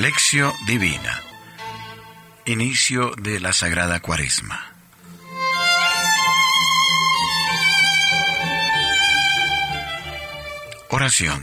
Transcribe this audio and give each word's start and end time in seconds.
Lección 0.00 0.54
Divina. 0.64 1.22
Inicio 2.46 3.12
de 3.18 3.38
la 3.38 3.52
Sagrada 3.52 4.00
Cuaresma. 4.00 4.72
Oración. 10.88 11.42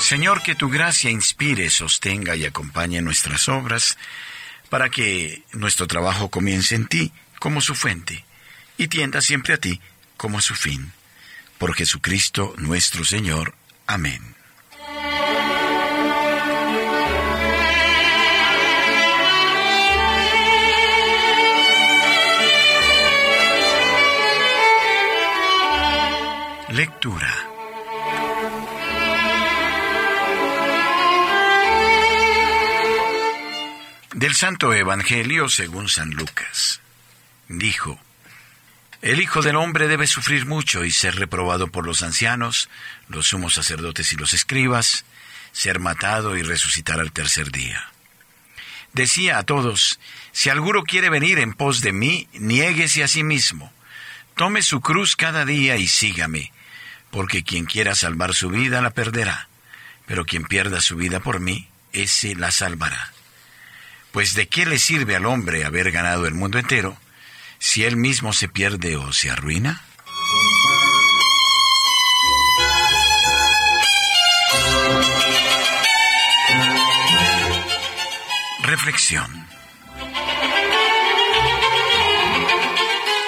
Señor, 0.00 0.42
que 0.42 0.54
tu 0.54 0.70
gracia 0.70 1.10
inspire, 1.10 1.68
sostenga 1.68 2.34
y 2.34 2.46
acompañe 2.46 3.02
nuestras 3.02 3.46
obras, 3.50 3.98
para 4.70 4.88
que 4.88 5.42
nuestro 5.52 5.86
trabajo 5.86 6.30
comience 6.30 6.74
en 6.74 6.86
ti 6.86 7.12
como 7.38 7.60
su 7.60 7.74
fuente 7.74 8.24
y 8.78 8.88
tienda 8.88 9.20
siempre 9.20 9.52
a 9.52 9.58
ti 9.58 9.82
como 10.16 10.40
su 10.40 10.54
fin. 10.54 10.94
Por 11.62 11.76
Jesucristo 11.76 12.54
nuestro 12.58 13.04
Señor. 13.04 13.54
Amén. 13.86 14.34
Lectura. 26.70 27.32
Del 34.14 34.34
Santo 34.34 34.74
Evangelio 34.74 35.48
según 35.48 35.88
San 35.88 36.10
Lucas. 36.10 36.80
Dijo, 37.46 38.00
El 39.02 39.20
Hijo 39.20 39.42
del 39.42 39.56
Hombre 39.56 39.88
debe 39.88 40.06
sufrir 40.06 40.46
mucho 40.46 40.84
y 40.84 40.92
ser 40.92 41.16
reprobado 41.16 41.66
por 41.66 41.84
los 41.84 42.04
ancianos, 42.04 42.70
los 43.08 43.26
sumos 43.26 43.54
sacerdotes 43.54 44.12
y 44.12 44.16
los 44.16 44.32
escribas, 44.32 45.04
ser 45.50 45.80
matado 45.80 46.36
y 46.36 46.42
resucitar 46.42 47.00
al 47.00 47.10
tercer 47.10 47.50
día. 47.50 47.90
Decía 48.92 49.38
a 49.38 49.42
todos, 49.42 49.98
Si 50.30 50.50
alguno 50.50 50.84
quiere 50.84 51.10
venir 51.10 51.40
en 51.40 51.52
pos 51.52 51.80
de 51.80 51.92
mí, 51.92 52.28
niéguese 52.34 53.02
a 53.02 53.08
sí 53.08 53.24
mismo, 53.24 53.72
tome 54.36 54.62
su 54.62 54.80
cruz 54.80 55.16
cada 55.16 55.44
día 55.44 55.76
y 55.78 55.88
sígame, 55.88 56.52
porque 57.10 57.42
quien 57.42 57.64
quiera 57.64 57.96
salvar 57.96 58.34
su 58.34 58.50
vida 58.50 58.80
la 58.82 58.90
perderá, 58.90 59.48
pero 60.06 60.24
quien 60.24 60.44
pierda 60.44 60.80
su 60.80 60.94
vida 60.94 61.18
por 61.18 61.40
mí, 61.40 61.68
ese 61.92 62.36
la 62.36 62.52
salvará. 62.52 63.12
Pues 64.12 64.34
de 64.34 64.46
qué 64.46 64.64
le 64.64 64.78
sirve 64.78 65.16
al 65.16 65.26
hombre 65.26 65.64
haber 65.64 65.90
ganado 65.90 66.28
el 66.28 66.34
mundo 66.34 66.60
entero 66.60 66.96
si 67.62 67.84
él 67.84 67.96
mismo 67.96 68.32
se 68.32 68.48
pierde 68.48 68.96
o 68.96 69.12
se 69.12 69.30
arruina? 69.30 69.82
Reflexión. 78.62 79.46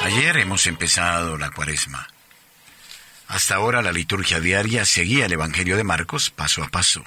Ayer 0.03 0.37
hemos 0.39 0.67
empezado 0.67 1.39
la 1.39 1.51
cuaresma. 1.53 2.09
Hasta 3.29 3.55
ahora 3.55 3.83
la 3.83 3.93
liturgia 3.93 4.41
diaria 4.41 4.85
seguía 4.85 5.27
el 5.27 5.33
Evangelio 5.33 5.77
de 5.77 5.85
Marcos 5.85 6.31
paso 6.31 6.65
a 6.65 6.69
paso. 6.69 7.05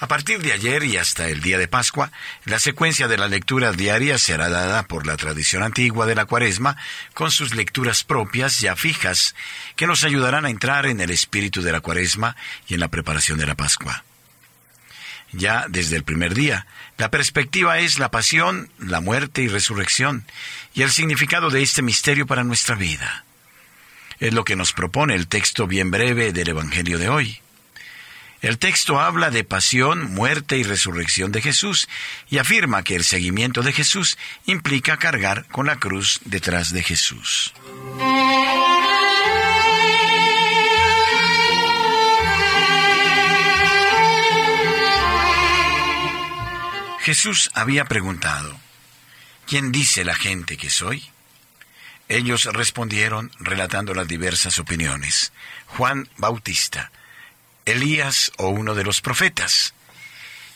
A 0.00 0.06
partir 0.06 0.40
de 0.40 0.52
ayer 0.52 0.84
y 0.84 0.96
hasta 0.96 1.28
el 1.28 1.40
día 1.40 1.58
de 1.58 1.66
Pascua, 1.66 2.12
la 2.44 2.60
secuencia 2.60 3.08
de 3.08 3.18
la 3.18 3.26
lectura 3.26 3.72
diaria 3.72 4.16
será 4.18 4.48
dada 4.48 4.84
por 4.84 5.08
la 5.08 5.16
tradición 5.16 5.64
antigua 5.64 6.06
de 6.06 6.14
la 6.14 6.24
cuaresma, 6.24 6.76
con 7.14 7.32
sus 7.32 7.56
lecturas 7.56 8.04
propias 8.04 8.60
ya 8.60 8.76
fijas, 8.76 9.34
que 9.74 9.88
nos 9.88 10.04
ayudarán 10.04 10.44
a 10.44 10.50
entrar 10.50 10.86
en 10.86 11.00
el 11.00 11.10
espíritu 11.10 11.62
de 11.62 11.72
la 11.72 11.80
cuaresma 11.80 12.36
y 12.68 12.74
en 12.74 12.80
la 12.80 12.88
preparación 12.88 13.38
de 13.38 13.46
la 13.46 13.56
Pascua. 13.56 14.04
Ya 15.32 15.66
desde 15.68 15.96
el 15.96 16.04
primer 16.04 16.32
día, 16.32 16.66
la 16.96 17.10
perspectiva 17.10 17.80
es 17.80 17.98
la 17.98 18.12
pasión, 18.12 18.70
la 18.78 19.00
muerte 19.00 19.42
y 19.42 19.48
resurrección, 19.48 20.24
y 20.74 20.82
el 20.82 20.92
significado 20.92 21.50
de 21.50 21.62
este 21.62 21.82
misterio 21.82 22.24
para 22.24 22.44
nuestra 22.44 22.76
vida. 22.76 23.24
Es 24.20 24.32
lo 24.32 24.44
que 24.44 24.54
nos 24.54 24.72
propone 24.72 25.16
el 25.16 25.26
texto 25.26 25.66
bien 25.66 25.90
breve 25.90 26.32
del 26.32 26.48
Evangelio 26.48 26.98
de 26.98 27.08
hoy. 27.08 27.40
El 28.40 28.58
texto 28.58 29.00
habla 29.00 29.30
de 29.30 29.42
pasión, 29.42 30.14
muerte 30.14 30.58
y 30.58 30.62
resurrección 30.62 31.32
de 31.32 31.42
Jesús 31.42 31.88
y 32.30 32.38
afirma 32.38 32.84
que 32.84 32.94
el 32.94 33.02
seguimiento 33.02 33.62
de 33.62 33.72
Jesús 33.72 34.16
implica 34.46 34.96
cargar 34.96 35.46
con 35.48 35.66
la 35.66 35.76
cruz 35.76 36.20
detrás 36.24 36.72
de 36.72 36.84
Jesús. 36.84 37.52
Jesús 47.00 47.50
había 47.54 47.86
preguntado, 47.86 48.60
¿quién 49.46 49.72
dice 49.72 50.04
la 50.04 50.14
gente 50.14 50.56
que 50.56 50.70
soy? 50.70 51.10
Ellos 52.08 52.44
respondieron 52.44 53.32
relatando 53.40 53.94
las 53.94 54.06
diversas 54.06 54.58
opiniones. 54.58 55.32
Juan 55.66 56.08
Bautista, 56.18 56.92
Elías 57.72 58.32
o 58.38 58.48
uno 58.48 58.74
de 58.74 58.84
los 58.84 59.00
profetas. 59.00 59.74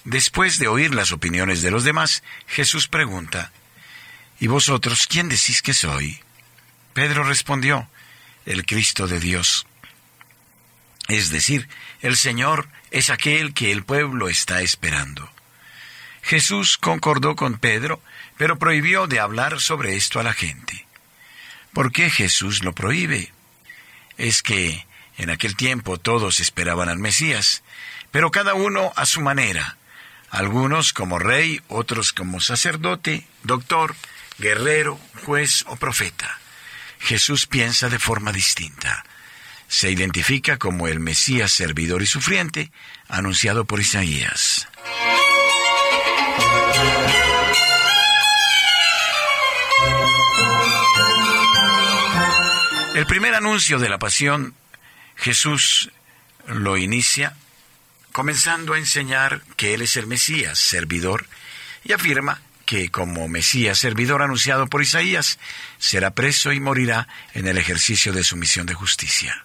Después 0.04 0.58
de 0.58 0.68
oír 0.68 0.94
las 0.94 1.12
opiniones 1.12 1.62
de 1.62 1.70
los 1.70 1.84
demás, 1.84 2.22
Jesús 2.46 2.88
pregunta, 2.88 3.52
¿Y 4.42 4.48
vosotros 4.48 5.06
quién 5.06 5.28
decís 5.28 5.62
que 5.62 5.72
soy? 5.72 6.18
Pedro 6.94 7.22
respondió, 7.22 7.88
el 8.44 8.66
Cristo 8.66 9.06
de 9.06 9.20
Dios. 9.20 9.68
Es 11.06 11.30
decir, 11.30 11.68
el 12.00 12.16
Señor 12.16 12.68
es 12.90 13.08
aquel 13.08 13.54
que 13.54 13.70
el 13.70 13.84
pueblo 13.84 14.28
está 14.28 14.62
esperando. 14.62 15.30
Jesús 16.22 16.76
concordó 16.76 17.36
con 17.36 17.58
Pedro, 17.58 18.02
pero 18.36 18.58
prohibió 18.58 19.06
de 19.06 19.20
hablar 19.20 19.60
sobre 19.60 19.94
esto 19.94 20.18
a 20.18 20.24
la 20.24 20.32
gente. 20.32 20.86
¿Por 21.72 21.92
qué 21.92 22.10
Jesús 22.10 22.64
lo 22.64 22.72
prohíbe? 22.72 23.32
Es 24.18 24.42
que 24.42 24.88
en 25.18 25.30
aquel 25.30 25.56
tiempo 25.56 25.98
todos 25.98 26.40
esperaban 26.40 26.88
al 26.88 26.98
Mesías, 26.98 27.62
pero 28.10 28.30
cada 28.30 28.54
uno 28.54 28.92
a 28.96 29.06
su 29.06 29.20
manera, 29.20 29.76
algunos 30.30 30.92
como 30.92 31.18
rey, 31.18 31.60
otros 31.68 32.12
como 32.12 32.40
sacerdote, 32.40 33.26
doctor, 33.42 33.94
guerrero, 34.38 34.98
juez 35.24 35.64
o 35.68 35.76
profeta. 35.76 36.38
Jesús 36.98 37.46
piensa 37.46 37.88
de 37.88 37.98
forma 37.98 38.32
distinta. 38.32 39.04
Se 39.68 39.90
identifica 39.90 40.58
como 40.58 40.86
el 40.88 41.00
Mesías 41.00 41.50
servidor 41.52 42.02
y 42.02 42.06
sufriente, 42.06 42.70
anunciado 43.08 43.64
por 43.64 43.80
Isaías. 43.80 44.68
El 52.94 53.06
primer 53.06 53.34
anuncio 53.34 53.78
de 53.78 53.88
la 53.88 53.98
pasión 53.98 54.54
Jesús 55.16 55.90
lo 56.46 56.76
inicia 56.76 57.34
comenzando 58.12 58.74
a 58.74 58.78
enseñar 58.78 59.42
que 59.56 59.74
Él 59.74 59.82
es 59.82 59.96
el 59.96 60.06
Mesías, 60.06 60.58
servidor, 60.58 61.26
y 61.84 61.92
afirma 61.92 62.40
que 62.66 62.90
como 62.90 63.28
Mesías, 63.28 63.78
servidor 63.78 64.22
anunciado 64.22 64.66
por 64.66 64.82
Isaías, 64.82 65.38
será 65.78 66.12
preso 66.12 66.52
y 66.52 66.60
morirá 66.60 67.08
en 67.34 67.46
el 67.46 67.58
ejercicio 67.58 68.12
de 68.12 68.24
su 68.24 68.36
misión 68.36 68.66
de 68.66 68.74
justicia. 68.74 69.44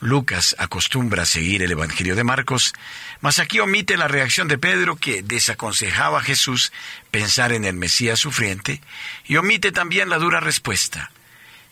Lucas 0.00 0.54
acostumbra 0.58 1.24
a 1.24 1.26
seguir 1.26 1.62
el 1.62 1.72
Evangelio 1.72 2.14
de 2.14 2.22
Marcos, 2.22 2.72
mas 3.20 3.40
aquí 3.40 3.58
omite 3.58 3.96
la 3.96 4.06
reacción 4.06 4.46
de 4.46 4.56
Pedro 4.56 4.94
que 4.96 5.22
desaconsejaba 5.22 6.20
a 6.20 6.22
Jesús 6.22 6.72
pensar 7.10 7.52
en 7.52 7.64
el 7.64 7.74
Mesías 7.74 8.20
sufriente, 8.20 8.80
y 9.24 9.36
omite 9.36 9.72
también 9.72 10.08
la 10.08 10.18
dura 10.18 10.38
respuesta. 10.38 11.10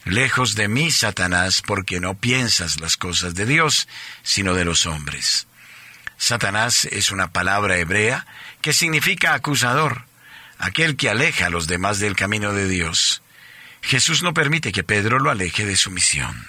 Lejos 0.07 0.55
de 0.55 0.69
mí, 0.69 0.93
Satanás, 0.93 1.63
porque 1.67 1.99
no 1.99 2.15
piensas 2.15 2.81
las 2.81 2.97
cosas 2.97 3.35
de 3.35 3.45
Dios, 3.45 3.89
sino 4.23 4.55
de 4.55 4.65
los 4.65 4.87
hombres. 4.87 5.49
Satanás 6.17 6.85
es 6.85 7.11
una 7.11 7.33
palabra 7.33 7.77
hebrea 7.77 8.25
que 8.61 8.73
significa 8.73 9.35
acusador, 9.35 10.05
aquel 10.59 10.97
que 10.97 11.11
aleja 11.11 11.47
a 11.47 11.51
los 11.51 11.67
demás 11.67 11.99
del 11.99 12.15
camino 12.15 12.53
de 12.53 12.69
Dios. 12.69 13.21
Jesús 13.83 14.23
no 14.23 14.33
permite 14.33 14.71
que 14.71 14.85
Pedro 14.85 15.19
lo 15.19 15.29
aleje 15.29 15.67
de 15.67 15.77
su 15.77 15.91
misión. 15.91 16.49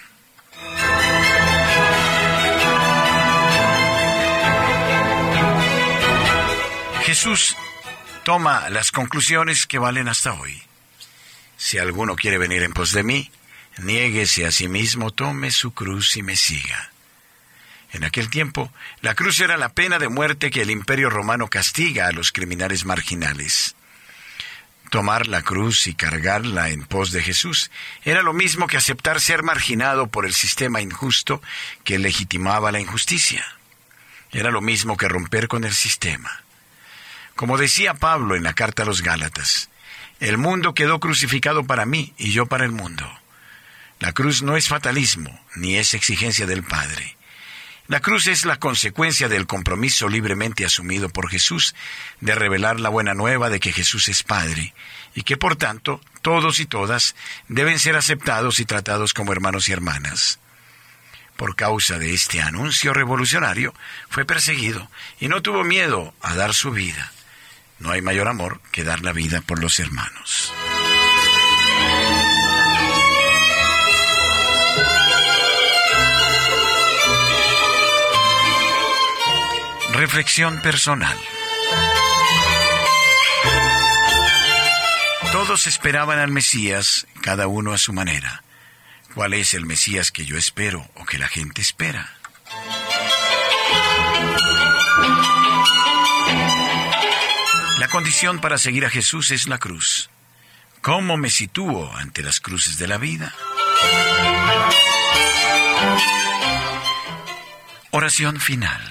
Jesús 7.05 7.57
toma 8.23 8.69
las 8.69 8.91
conclusiones 8.91 9.65
que 9.65 9.79
valen 9.79 10.09
hasta 10.09 10.33
hoy. 10.33 10.61
Si 11.57 11.79
alguno 11.79 12.15
quiere 12.15 12.37
venir 12.37 12.61
en 12.61 12.71
pos 12.71 12.91
de 12.91 13.01
mí, 13.01 13.31
niéguese 13.79 14.45
a 14.45 14.51
sí 14.51 14.67
mismo, 14.67 15.11
tome 15.11 15.51
su 15.51 15.73
cruz 15.73 16.17
y 16.17 16.23
me 16.23 16.35
siga. 16.35 16.91
En 17.91 18.03
aquel 18.03 18.29
tiempo, 18.29 18.71
la 19.01 19.15
cruz 19.15 19.39
era 19.39 19.57
la 19.57 19.69
pena 19.69 19.97
de 19.97 20.09
muerte 20.09 20.51
que 20.51 20.61
el 20.61 20.71
imperio 20.71 21.09
romano 21.09 21.47
castiga 21.47 22.07
a 22.07 22.11
los 22.11 22.31
criminales 22.31 22.85
marginales. 22.85 23.75
Tomar 24.89 25.27
la 25.27 25.41
cruz 25.41 25.87
y 25.87 25.95
cargarla 25.95 26.69
en 26.69 26.85
pos 26.85 27.11
de 27.11 27.21
Jesús 27.21 27.71
era 28.03 28.23
lo 28.23 28.33
mismo 28.33 28.67
que 28.67 28.77
aceptar 28.77 29.19
ser 29.19 29.43
marginado 29.43 30.07
por 30.07 30.25
el 30.25 30.33
sistema 30.33 30.81
injusto 30.81 31.41
que 31.83 31.99
legitimaba 31.99 32.71
la 32.71 32.79
injusticia. 32.79 33.45
Era 34.31 34.51
lo 34.51 34.61
mismo 34.61 34.95
que 34.95 35.09
romper 35.09 35.47
con 35.47 35.63
el 35.65 35.73
sistema. 35.73 36.43
Como 37.35 37.57
decía 37.57 37.93
Pablo 37.93 38.35
en 38.35 38.43
la 38.43 38.53
carta 38.53 38.83
a 38.83 38.85
los 38.85 39.01
Gálatas, 39.01 39.69
el 40.19 40.37
mundo 40.37 40.73
quedó 40.73 40.99
crucificado 40.99 41.65
para 41.65 41.85
mí 41.85 42.13
y 42.17 42.31
yo 42.31 42.45
para 42.45 42.65
el 42.65 42.71
mundo. 42.71 43.07
La 43.99 44.11
cruz 44.11 44.43
no 44.43 44.57
es 44.57 44.67
fatalismo, 44.67 45.39
ni 45.55 45.77
es 45.77 45.93
exigencia 45.93 46.45
del 46.45 46.63
Padre. 46.63 47.17
La 47.87 48.01
cruz 48.01 48.27
es 48.27 48.45
la 48.45 48.57
consecuencia 48.57 49.29
del 49.29 49.47
compromiso 49.47 50.09
libremente 50.09 50.65
asumido 50.65 51.07
por 51.09 51.29
Jesús 51.29 51.73
de 52.19 52.35
revelar 52.35 52.79
la 52.81 52.89
buena 52.89 53.13
nueva 53.13 53.49
de 53.49 53.61
que 53.61 53.71
Jesús 53.71 54.09
es 54.09 54.23
Padre 54.23 54.73
y 55.15 55.23
que 55.23 55.37
por 55.37 55.55
tanto 55.55 56.01
todos 56.21 56.59
y 56.59 56.65
todas 56.65 57.15
deben 57.47 57.79
ser 57.79 57.95
aceptados 57.95 58.59
y 58.59 58.65
tratados 58.65 59.13
como 59.13 59.31
hermanos 59.31 59.69
y 59.69 59.71
hermanas. 59.71 60.39
Por 61.37 61.55
causa 61.55 61.97
de 61.97 62.13
este 62.13 62.41
anuncio 62.41 62.93
revolucionario 62.93 63.73
fue 64.09 64.25
perseguido 64.25 64.91
y 65.19 65.29
no 65.29 65.41
tuvo 65.41 65.63
miedo 65.63 66.13
a 66.21 66.35
dar 66.35 66.53
su 66.53 66.71
vida. 66.71 67.13
No 67.79 67.91
hay 67.91 68.01
mayor 68.01 68.27
amor 68.27 68.59
que 68.71 68.83
dar 68.83 69.01
la 69.01 69.13
vida 69.13 69.41
por 69.41 69.61
los 69.61 69.79
hermanos. 69.79 70.51
Reflexión 80.17 80.59
personal. 80.63 81.15
Todos 85.31 85.67
esperaban 85.67 86.17
al 86.17 86.31
Mesías, 86.31 87.05
cada 87.21 87.45
uno 87.45 87.71
a 87.71 87.77
su 87.77 87.93
manera. 87.93 88.41
¿Cuál 89.13 89.35
es 89.35 89.53
el 89.53 89.67
Mesías 89.67 90.11
que 90.11 90.25
yo 90.25 90.35
espero 90.35 90.89
o 90.95 91.05
que 91.05 91.19
la 91.19 91.27
gente 91.27 91.61
espera? 91.61 92.15
La 97.77 97.87
condición 97.87 98.41
para 98.41 98.57
seguir 98.57 98.87
a 98.87 98.89
Jesús 98.89 99.29
es 99.29 99.47
la 99.47 99.59
cruz. 99.59 100.09
¿Cómo 100.81 101.17
me 101.17 101.29
sitúo 101.29 101.95
ante 101.95 102.23
las 102.23 102.39
cruces 102.39 102.79
de 102.79 102.87
la 102.87 102.97
vida? 102.97 103.35
Oración 107.91 108.39
final. 108.39 108.81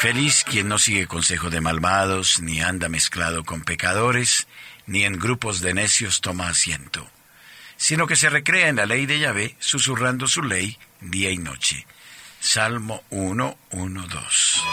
Feliz 0.00 0.44
quien 0.44 0.66
no 0.66 0.78
sigue 0.78 1.06
consejo 1.06 1.50
de 1.50 1.60
malvados, 1.60 2.40
ni 2.40 2.62
anda 2.62 2.88
mezclado 2.88 3.44
con 3.44 3.60
pecadores, 3.60 4.46
ni 4.86 5.04
en 5.04 5.18
grupos 5.18 5.60
de 5.60 5.74
necios 5.74 6.22
toma 6.22 6.48
asiento, 6.48 7.06
sino 7.76 8.06
que 8.06 8.16
se 8.16 8.30
recrea 8.30 8.68
en 8.68 8.76
la 8.76 8.86
ley 8.86 9.04
de 9.04 9.18
Yahvé, 9.18 9.56
susurrando 9.58 10.26
su 10.26 10.42
ley 10.42 10.78
día 11.02 11.30
y 11.30 11.36
noche. 11.36 11.86
Salmo 12.40 13.04
1, 13.10 13.58
1, 13.72 14.06
2. 14.06 14.64